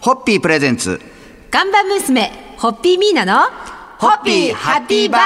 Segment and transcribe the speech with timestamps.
[0.00, 0.98] ホッピープレゼンツ。
[1.50, 3.42] 看板娘、ホッピーミーナの、
[3.98, 5.20] ホッピーハッピーバー。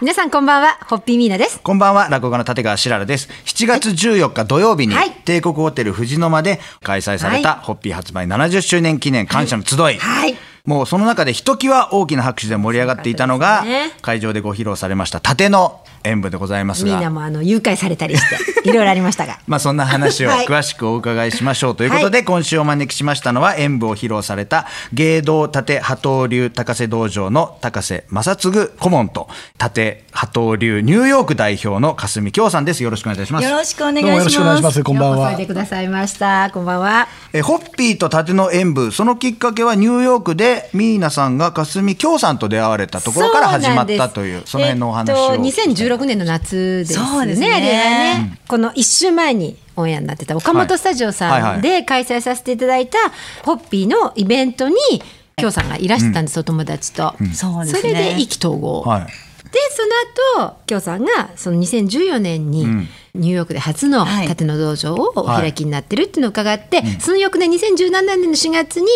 [0.00, 1.60] 皆さんこんばんは、ホッピーミーナです。
[1.60, 3.28] こんばんは落語家の立川しららです。
[3.44, 5.12] 7月14日土曜日にはい。
[5.12, 10.36] 帝国ホテル藤の間で開催されたはホッピー発売70周年記念感謝の集い、はい。
[10.64, 13.64] もうその中でひときわ大きな拍手で盛り上がっていたのが
[14.02, 18.36] 会場でご披露されました盾の演舞でございますミーナがもあの、誘拐されたりして、
[18.68, 19.38] いろいろありましたが。
[19.46, 29.28] まあそんな話をはい詳しくお伺いしましょうということで、今週お招きしましたのは演舞を披露された芸道盾波頭流高瀬道場の高瀬正嗣顧問と
[29.58, 34.44] 盾波頭流ニューヨーク代表の霞京さんですよろしくお願いいたしますよろしくお願いどうもよろししま。
[34.44, 34.84] くお願いしますす。
[34.84, 35.46] こんばんは。
[35.46, 36.50] くださいました。
[36.52, 37.08] こんばんは。
[37.32, 45.42] えホッピーと盾の演舞そのきっかけはニューヨークでミーナさんが霞京さんと出会われたところから始まったというその辺のお話を、えっと、
[45.96, 47.06] 2016年の夏ですね。
[47.06, 47.52] そうですね。
[47.52, 51.30] あれはね、この一週前にオンエアになってた岡本スタジオはい。
[51.30, 51.52] はいはい。
[51.52, 52.98] さんで開催させていただいた
[53.44, 54.76] ホッピーのイベントに、
[55.36, 57.14] 京さんがいらしてたんです、お友達と。
[57.34, 58.82] それで意気投合。
[58.82, 59.06] はい。
[59.50, 62.66] でその後京さんがその2014年に
[63.16, 64.28] ニューヨークで初のはい。
[64.28, 68.86] 盾の道場をお開きになってるっていうのを伺って、その翌年2017年の4月に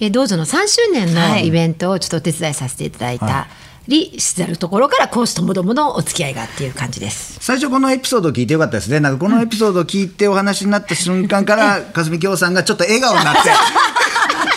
[0.00, 1.48] え道場の3周年のはい。
[1.48, 3.48] イベントをちょっとお手伝いさせていただいた
[3.88, 7.38] りしざるところから講師ともどものお付き合いがっていう感じです。
[7.40, 13.50] 最初このエピソードを聞いてよかったですねなんかこのエピソードを聞いてお話になった瞬間から 霞京さんがちょっと笑顔になって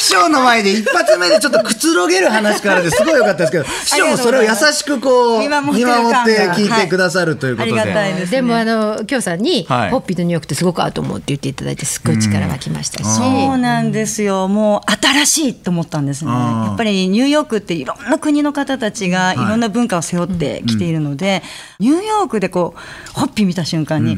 [0.02, 7.82] 師匠の前で一発目でちょっとくつろげる話からですごいよかったですけど 師匠もそれを優しくこう見見守って聞いてくださるということで、はい。
[7.82, 9.90] ありがたいででもあの京さんに、はい。
[9.92, 14.48] ホッピーとニューヨークってすごく合うと思うって言っていただいてすっごい力がきましたし、そうなんですよ。
[14.48, 16.32] もう新しいと思ったんですね。
[16.32, 21.44] やっぱりニューヨークっていろんな国の方たちがいろんな文化を背負ってきているので、
[21.80, 24.18] ニューヨークでこうホッピー見た瞬間に、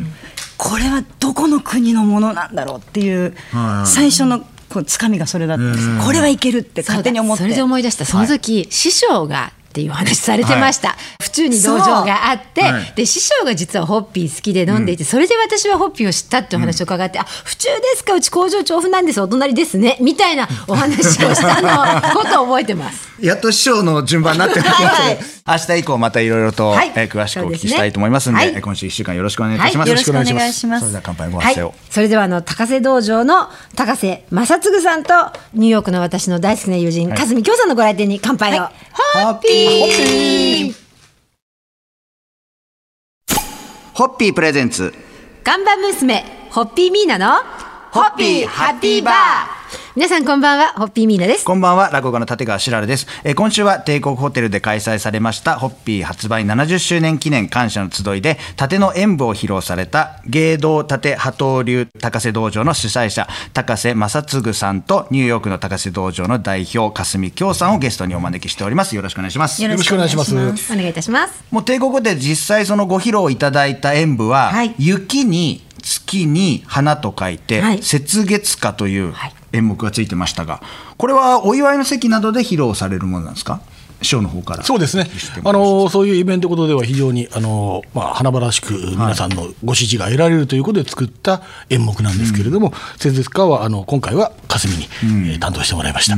[0.56, 3.90] これはどこの国のものなんだろうっていうはい。
[3.90, 6.06] 最初のこうつかみがそれだったんです。
[6.06, 7.44] これはいけるって勝手に思って。
[7.44, 12.94] それで思い出したその時、師匠がっていう話されてました、府中に道場があって、はい。
[12.96, 18.14] で師匠が実はホッピー好きで飲んでいて、それで私はホッピーを知ったっていう話を伺って、あ府中ですか？
[18.14, 19.20] うち工場調布なんです。
[19.20, 19.98] お隣ですね。
[20.00, 23.10] みたいなお話をしたのことを覚えてます。
[23.20, 26.92] やっと師匠の順番になってますはい明日以降またいろいろと、はい。
[26.96, 28.62] えー詳しくお聞きしたいと思いますのでねはい。
[28.62, 30.82] 今週1週間よろしくお願いいたします、よろしくお願いします。
[30.82, 31.46] それでは乾杯ごはい。
[31.48, 35.14] 発声を、、それではあの高瀬道場の高瀬正嗣さんと
[35.54, 37.18] ニューヨークの私の大好きな友人、はい。
[37.18, 38.70] かずみ京さんのご来店に乾杯を、
[39.66, 40.76] ホッピー
[43.94, 44.94] ホッピープレゼンツ
[45.44, 47.38] 看板娘ホッピーミーナの
[47.92, 49.63] ホッピーハッピーバー
[49.96, 53.06] 皆さんこんばんはホッピーミーナですこんばんは、落語家の立川しららです。
[53.24, 68.96] えー今週は帝国ホテルで開催されました、ホッピー発売70周年記念感謝の集いで、盾の演舞を披露された、芸道盾波頭流高瀬道場の主催者、高瀬正嗣さんと、ニューヨークの高瀬道場の代表、霞京さんをゲストにお招きしております。
[68.96, 69.62] よろしくお願いします。
[69.62, 70.34] よろしくお願いします。
[70.34, 80.62] お願いいたしますもう帝国ホテルで実際そのご披露いただいた演舞は、はい雪に月に花と書いて、はい雪月花というはい演目がついてましたが、
[80.98, 83.62] これはお祝いの席などで披露されるものなんですか？
[84.02, 84.64] 師匠の方から。
[84.64, 85.08] そうですね。
[85.46, 96.18] あのそういうイベントことでは非常にあのまあ華々しく皆さんのご支持が得られるということで作った演目なんですけれども、節々家はあの今回は霞に、えー担当してもらいました。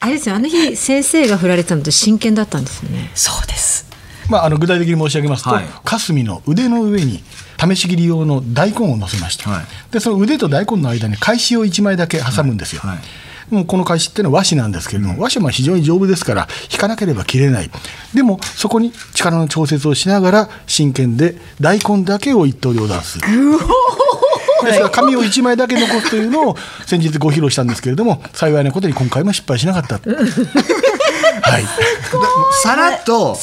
[0.00, 3.89] あれですよあの日先生が振られてたのって真剣だったんですよねそうです。
[4.30, 5.64] まああの具体的に申し上げますと、はい。
[5.84, 7.22] 霞の腕の上に
[7.58, 9.92] 試し切り用の大根を乗せまして、はい。
[9.92, 12.82] でその腕と大根の間に返しを1枚だけ挟むんですよ。
[12.82, 12.90] はい。
[12.92, 13.00] はい
[13.50, 17.70] もうこの返しっていうのは和紙なんですけれども、和紙は非常に丈夫ですから引かなければ切れない。
[18.14, 23.26] でもそこに力の調節をしながら真剣で大根だけを一刀両断する。
[24.64, 30.00] ですから紙を1枚だけ残すというのを先日ご披露したんですけれども幸いなことに今回も失敗しなかった
[31.50, 31.64] はい。
[32.62, 33.36] さらっと、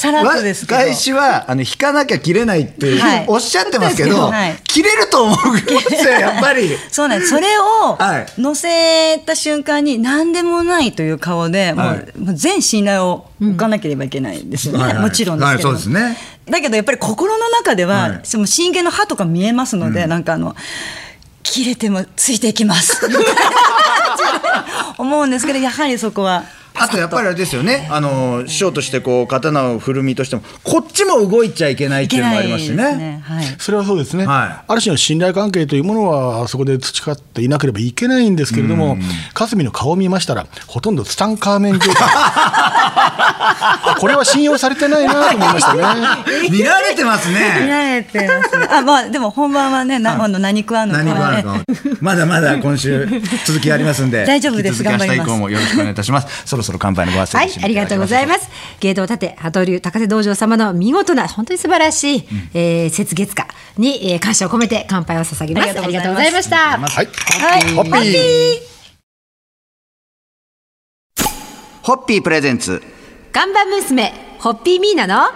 [0.66, 3.24] 返しは、あの、引かなきゃ切れないってはい。
[3.28, 4.56] おっしゃってますけど、はい。
[4.64, 6.70] 切れると思うんですよ、 やっぱり。
[6.90, 7.30] そうなんです。
[7.30, 8.26] それをはい。
[8.38, 11.96] 乗せた瞬間に何でもないという顔で、もう,、はい。
[12.18, 14.78] もう全信頼を置かなければいけないんですよね。
[14.78, 15.02] はいはい。
[15.02, 18.20] もちろんですけど、だけどやっぱり心の中では、はい。
[18.24, 20.56] その真剣の歯とか見えますので、なんかあの
[21.42, 23.06] 切れてもついていきます。
[24.98, 26.44] 思うんですけどやはりそこは
[26.80, 27.88] あとやっぱりあれですよね。
[27.90, 33.22] あの師匠としてこう刀を振る身としてもこっちも動いちゃいけないっていうのもありますしいけないですね。
[33.24, 33.44] はい。
[33.58, 34.64] それはそうですね、はい。
[34.66, 38.96] ある種の信頼関係というものはそこで培っていなければいけないんですけれども、
[39.34, 42.08] 霞の顔を見ましたらほとんどツタンカーメン状態。
[43.50, 45.82] あこれは信用されてないなと思いましたね。
[46.50, 47.66] 見られてます見ね。
[47.68, 48.68] られてますね。
[48.70, 51.02] あ、まあ、でも本番はね、な、あの、何食わぬか。
[51.02, 51.58] 何があるか
[52.00, 53.08] まだまだ今週
[53.44, 54.82] 続きありますんで 大丈夫です。
[54.82, 56.42] 引き続き明日以頑張ります降もよろしくお願いいたします。
[56.44, 58.48] そろそろ乾杯のご発声はい、ありがとうございます。
[58.80, 63.48] 芸道盾波頭流高瀬道場様の見事な本当に素晴らしい、えー、雪月花
[63.78, 65.78] に、えー、感謝を込めて乾杯を捧げます。
[65.78, 66.56] あありりがとうございまました。
[66.56, 67.74] はいはい。
[67.74, 68.78] ホッピー
[71.82, 72.82] ホッピープレゼンツ
[73.32, 75.30] 看板娘ホッピーミーナの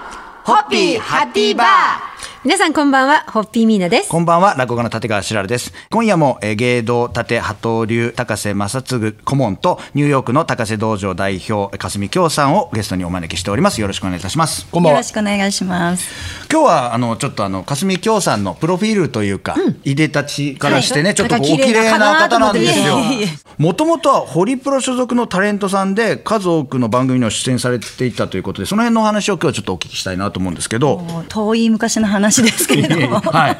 [0.45, 2.12] ホッピーハッピーバー。
[2.45, 4.09] 皆さんこんばんは、ホッピーミーナです。
[4.09, 5.73] こんばんは、落語家の立川しらるです。
[5.93, 13.81] 今夜も、えー芸道立波頭流高瀬正嗣顧問と、ニューヨークの高瀬道場代表、霞京さんをゲストにお招きしております。
[13.81, 14.67] よろしくお願いいたします。
[14.73, 16.09] こんばんはよろしくお願いします。
[16.51, 19.55] 今日は、あの、ちょっとあの、霞京さんのプロフィールというか、
[19.85, 22.99] いでたちからしてね、はいちょっとこうお綺麗なな方方なんですよ。
[23.59, 33.21] もともとはホリプロ所属のタレントさんで、数多くの番組にも出演されていたということで、その辺のお話を今日はちょっとお聞きしたいなと思うんですけど、遠い昔の話ですけれども。
[33.31, 33.59] はい。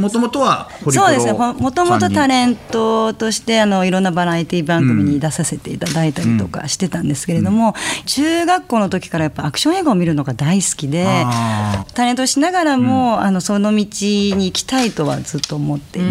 [0.00, 1.32] もともとはホリプロそうですね。
[1.32, 7.74] ほもともとタンレントとしてあのいろんなバラエティ番組に出させていただいたりとかしてたんですけれども、
[8.06, 16.10] 中学校の時からやっぱアクション映画を見るのが大好きであ、タレントをしながらも、あのその道に行きたいとはずっと思っていて、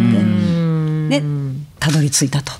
[1.09, 1.42] で
[1.83, 2.51] たどり着いたと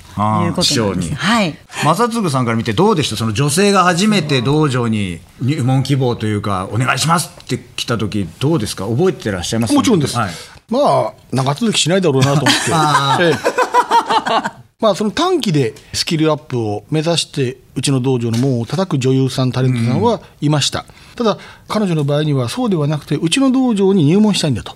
[0.44, 1.14] いうことで。
[1.14, 1.56] はい。
[1.82, 3.16] 正嗣さんから見てどうでした？
[3.16, 8.86] その女性が初めて道場に入門希望というかお願いしますって来た時どうですか？
[8.86, 9.74] 覚えてらっしゃいます？
[9.74, 10.30] もちろんです、はい、
[10.68, 13.24] まあ長続きしないだろうなと思って。
[13.24, 20.84] ええまあその短期でスキルアップを目指してうちの道場の門を叩く女優さんタレントさんはいました、
[21.16, 21.38] ただ
[21.68, 24.74] 彼女の場合にはそうではなくてうちの道場に入門したいんだと、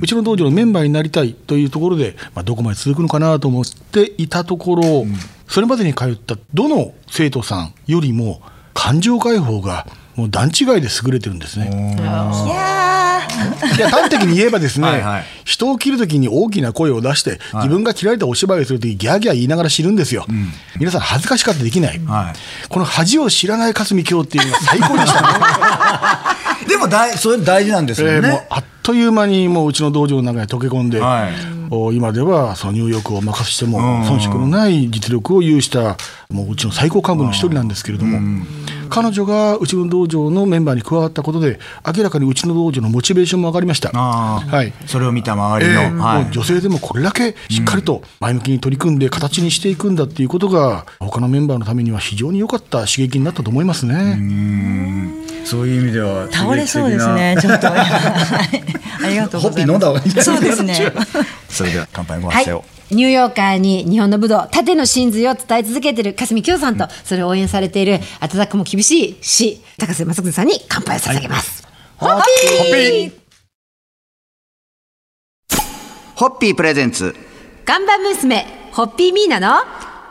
[0.00, 5.06] うちの道場のメンバーになりたいというところで、まあ、どこまで続くのかなと思っていたところ、
[5.46, 8.40] それまでに通ったどの生徒さんよりも
[8.72, 9.86] 感情解放が
[10.16, 11.66] もう段違いで優れてるんですね。
[13.76, 15.24] いや端的に言えばですねはいはい。
[15.44, 20.26] 人を切るときに大きな声を出して、自分が切られたお芝居をするときギャーギャー言いながら知るんですよ、
[20.78, 22.68] 皆さん恥ずかしかったできない、はい。
[22.68, 25.28] この恥を知らない霞京っていうのが最高でしたね。
[26.68, 31.60] でも大それ大事なんですよえーもうね、あっという間にもううちの道場の中に溶け込んで、はい。
[31.72, 35.96] お今ではそのニューヨークを任せても遜色のない実力を有した
[36.28, 38.44] もううちの最高幹部の一人なんですけれども、
[38.90, 41.58] 彼女がうちの道場のメンバーに加わったことで
[41.96, 43.90] 明らかにうちの道場のモチベーションも上がりました。
[43.90, 54.18] はいそれを見た周りの、えーはいもう女性でもこれだけしっかりと前向きに取り組んで形にしていくんだっていうことが他のメンバーのためには非常に良かった刺激になったと思いますね。
[55.44, 57.36] そういう意味ではー倒れそうですね。
[57.40, 57.66] ちょっと。
[57.68, 60.14] はいありがとう ホッピー飲んございます。
[60.14, 60.92] だ方がいいんじゃないそうですね。
[61.48, 62.64] それでは乾杯のごはい発声を、。
[62.90, 71.66] ニューヨーカーに日本の武道、盾の真髄を伝え続けている霞京さんと、それを応援されている温かくも厳しい師、高瀬正嗣さんに乾杯を捧げます。
[71.98, 73.12] ホッピー
[76.16, 77.14] ホッピープレゼンツ
[77.64, 79.56] 看板娘、ホッピーミーナの、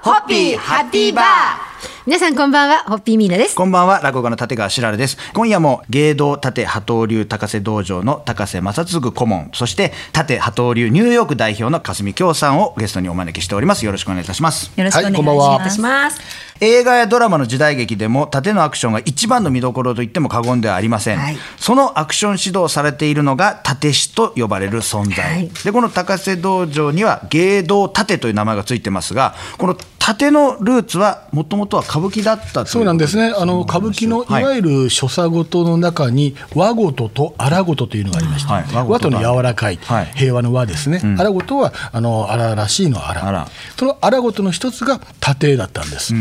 [0.02, 1.69] ホッピーハッピーバー。
[2.06, 3.56] 皆さんこんばんは、ホッピーミーナです。
[3.56, 5.18] こんばんは、落語家の立川しらるです。
[5.34, 13.86] 今夜も芸道立波頭流高瀬道場の高瀬正嗣顧問、そして立波頭流ニューヨーク代表の霞京さんをゲストにお招きしております。
[13.86, 14.72] よろしくお願いいたします。
[14.76, 15.76] よろしくお願いしはいこんばんはます。
[15.76, 16.49] します。
[16.62, 21.38] 映画やドラマの時代劇でも盾のアクションが一番の見どころと言っても過言ではありません、はい。
[21.58, 25.50] そのアクション指導されているのが盾師と呼ばれる存在、はい。
[25.64, 33.34] でこの高瀬道場には芸道盾という名前がついてますがこの盾のルーツはもともとは歌舞伎だったそうなんですね。
[33.38, 34.44] あの歌舞伎のい。
[34.44, 38.88] わゆる所作事の中に和事と荒事というのがありまして、はい。
[38.88, 40.06] 和との柔らかい、はい。
[40.16, 43.26] 平和の和ですね、荒事はあの荒々しいの荒。
[43.26, 43.48] 荒。
[43.78, 46.14] その荒事の一つが盾だったんです、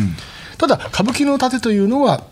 [0.58, 2.22] ただ歌舞伎の盾というのは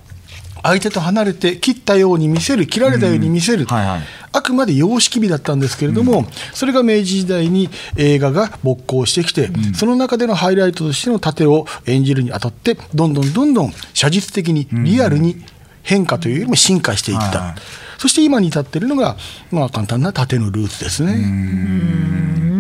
[0.63, 4.01] 相手と離れて切ったように見せる切られたように見せる、はいはい。
[4.33, 15.43] あくまで様式美だったんですけれども、それが明治時代に映画が勃興してきて、その中でのハイライトとしての盾を演じるにあたってどんどんどんどん写実的にリアルに
[15.83, 17.55] 変化というよりも進化していった、はいはい。
[17.99, 19.17] そして今に至っているのが、
[19.51, 22.56] まあ、簡単な盾のルーツですね。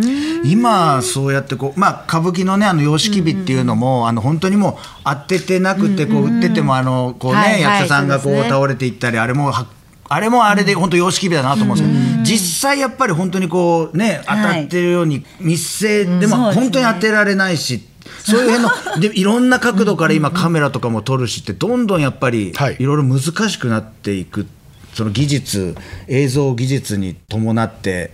[0.50, 4.75] 今そうやってこう、まあ、歌舞伎のねあの様式美っていうのも、あの本当にもう
[5.05, 9.67] 当ててなくてこう売っててもあのこうね、はいはい役者さんがこう倒れていったりあれもは
[10.09, 17.83] あれもあれで本当様式美だなと思うんですけど、実際やっぱり本当にこうね当たってるように密静でも本当に当てられないし
[18.25, 22.76] そういう辺の でいろんな角度から今カメラとかも撮るしってどんどんやっぱりはい。
[22.79, 24.47] いろいろ難しくなっていく
[24.95, 25.76] その技術
[26.09, 28.12] 映像技術に伴って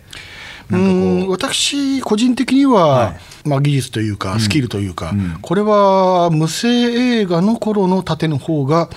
[0.73, 3.14] なんかこうん私個人的には、
[3.45, 8.88] まあ、技術というかスキルというか、これは無声映画の頃の盾の方が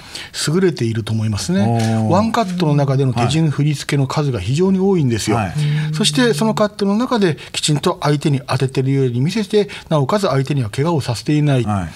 [0.48, 2.08] 優れていると思いますね。
[2.10, 5.53] ワンカットの中での手順振り付けの数が非常に多いんですよ、はい。
[5.94, 11.89] そしてそのカットの中できちんと相手に当ててるように見せてなおかつ相手には怪我をさせていない、う、はい、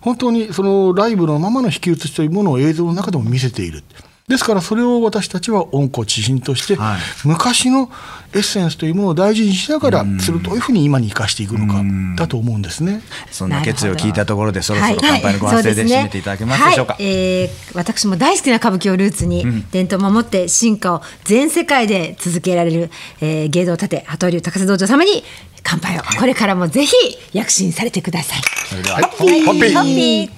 [0.00, 3.82] 本当にそのライブのままの引き写しというものを映像の中でも見せている。
[4.28, 7.00] ですからそれを私たちは温故知新として、はい。
[7.24, 7.90] 昔の
[8.34, 11.82] エッセンスというものを大事にしながら、それをどういうふうに今に生かしていくのか
[12.16, 13.00] だと思うんですね。
[13.30, 17.04] そんな決意を聞いたところでそろそはいろ乾杯のご発声で締めていただけますでしょうか、はい。
[17.04, 25.24] えー私も大好きな歌舞伎をルーツに、伝統を守って進化を全世界で続けられる、えー芸道盾鳩流高瀬道場様に
[25.62, 26.02] 乾杯を。
[26.02, 26.92] これからもぜひ
[27.32, 28.42] 躍進されてください。
[28.68, 28.96] それでは。
[28.96, 30.37] はい、ホッピー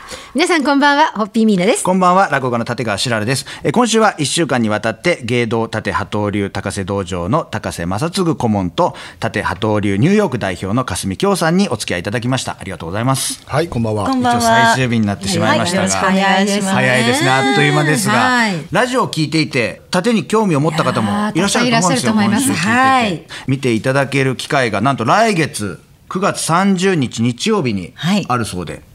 [0.33, 1.83] 皆さんこんばんはホッピーミーナです。
[1.83, 3.45] こんばんは、落語家の立川しららです。
[3.63, 12.57] え今週は1週間にわたって、芸道立鳩流高瀬道場の高瀬正嗣顧問と、立鳩流ニューヨーク代表の霞京さんにお付き合いいただきました。
[12.59, 13.43] ありがとうございます。
[13.45, 14.05] はい、こんばんは。
[14.05, 28.90] こんばんは一応最終日になってしまいましたが、はい早いですね、あっという間ですが、はいラジオを聞いていて、縦に興味を持った方もいらっしゃると思うんですよ、今週聞いててはい見ていただける機会が、なんと来月9月30日日曜日にはいあるそうで、あ、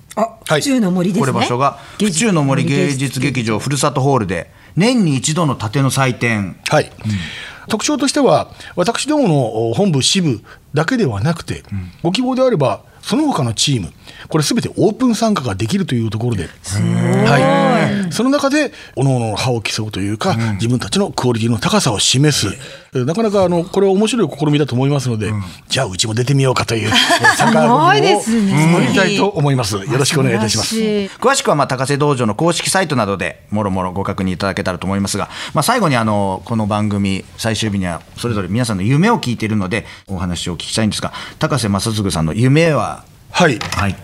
[0.47, 1.21] 府中の森ですね。
[1.21, 6.91] これ場所が府中の森芸術劇場ふるさとホールで年に一度の盾の祭典はい。
[7.69, 10.41] 特徴としては、私どもの本部、支部
[10.73, 11.65] だけではなくて、
[12.03, 13.93] ご希望であれば、その他のチーム、
[14.29, 16.49] これすべてオープン参加ができるというところで、
[17.25, 22.57] はい、その中で、各々の歯を競うというか、自分たちのクオリティの高さを示す、
[22.95, 25.33] えなかなかあのこれは面白い試みだと思いますので、
[25.69, 26.91] じゃあ、うちも出てみようかという、
[27.37, 28.53] 参加ごいですね。
[28.75, 29.77] 募りたいと思います。
[29.77, 30.77] よろしくお願いいたします。
[30.77, 43.59] 詳しくはまあ高瀬道場の公式サイトなどでもろもろご確認いただけたらと思いますが、まあ、最後にあのこの番組最終日にはそれぞれ皆さんの夢を聞いているのでお話を聞きたいんですが高瀬正嗣さんの夢ははい。
[43.59, 43.97] はい。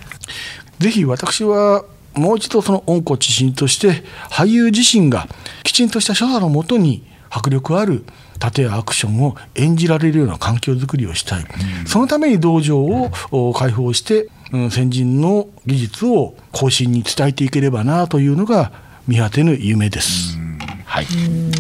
[0.79, 5.27] ぜひ私はもう一度その温故知新として俳優自身が
[5.63, 8.05] きちんとした所作のもとに迫力ある
[8.39, 11.45] 盾やアクションを演じられるような環境づくりをしたい、
[11.87, 18.71] そのために道場をお開放して、うん先人の技術を後進に伝えていければなというのが
[19.09, 20.37] 見果てぬ夢です。
[20.85, 21.07] はい、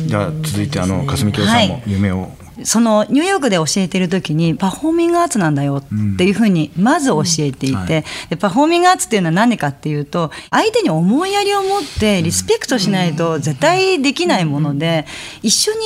[0.08, 2.30] では続いてあの霞京さんも夢を、
[2.64, 7.86] そのニューヨークで教えてる時にパフォーミングアーツなんだよっていうふうにまず教えていて、はい。
[8.30, 15.06] でパフォーミングアーツっていうのは何かっていうと相手に思いやりを持ってリスペクトしないと絶対できないもので
[15.42, 15.78] 一緒に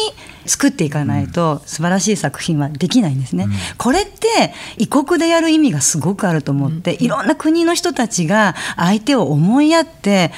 [0.47, 3.49] 作っていかないと素晴らしい作品はできないんですね。
[3.79, 10.33] これって異国でやる意味がすごくあると思っていろんな国の人たちが相手を思いやって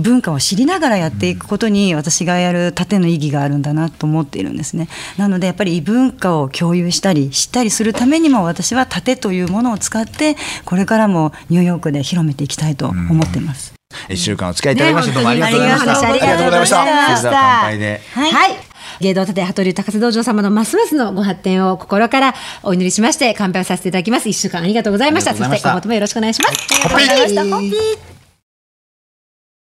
[0.00, 4.88] 文化を知りながらやっていくことに私がやる盾の意義があるんだなと思っているんですね。
[5.16, 13.74] なのでやっぱり異文化を共有したり知ったりするためにも私は盾というものを使ってこれからもニューヨークで広めていきたいと思ってます。
[14.08, 16.08] 一週間お付き合いいただきまして、どうもありがとうございました。
[16.08, 18.00] ありがとうございましたそれでは乾杯で。
[18.14, 18.71] はい。
[19.00, 24.28] 芸道盾鳩流高瀬道場様のますますのご発展を心からお祈りしまして乾杯をさせていただきます。
[24.28, 25.34] 一週間ありがとうございました。
[25.34, 26.82] そして今後ともよろしくお願いします。
[26.82, 28.21] ホッピーありがとうございました